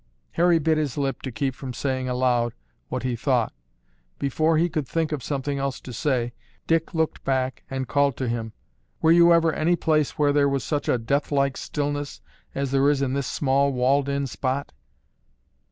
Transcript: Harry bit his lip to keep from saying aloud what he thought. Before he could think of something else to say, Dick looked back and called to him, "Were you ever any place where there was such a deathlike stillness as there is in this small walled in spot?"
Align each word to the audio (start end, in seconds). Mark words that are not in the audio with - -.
Harry 0.31 0.57
bit 0.57 0.79
his 0.79 0.97
lip 0.97 1.21
to 1.21 1.31
keep 1.31 1.53
from 1.53 1.75
saying 1.75 2.09
aloud 2.09 2.55
what 2.89 3.03
he 3.03 3.15
thought. 3.15 3.53
Before 4.17 4.57
he 4.57 4.67
could 4.67 4.87
think 4.87 5.11
of 5.11 5.21
something 5.21 5.59
else 5.59 5.79
to 5.81 5.93
say, 5.93 6.33
Dick 6.65 6.95
looked 6.95 7.23
back 7.23 7.61
and 7.69 7.87
called 7.87 8.17
to 8.17 8.27
him, 8.27 8.53
"Were 9.03 9.11
you 9.11 9.31
ever 9.31 9.53
any 9.53 9.75
place 9.75 10.17
where 10.17 10.33
there 10.33 10.49
was 10.49 10.63
such 10.63 10.89
a 10.89 10.97
deathlike 10.97 11.55
stillness 11.55 12.19
as 12.55 12.71
there 12.71 12.89
is 12.89 13.03
in 13.03 13.13
this 13.13 13.27
small 13.27 13.71
walled 13.73 14.09
in 14.09 14.25
spot?" 14.25 14.71